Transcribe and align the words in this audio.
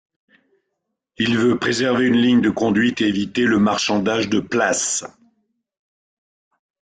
Il 1.19 1.37
veut 1.37 1.59
préserver 1.59 2.07
une 2.07 2.17
ligne 2.17 2.41
de 2.41 2.49
conduite 2.49 3.01
et 3.01 3.07
éviter 3.07 3.45
le 3.45 3.59
marchandage 3.59 4.29
de 4.29 4.39
places. 4.39 5.05